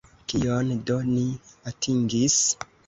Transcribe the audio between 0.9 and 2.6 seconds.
do ni atingis?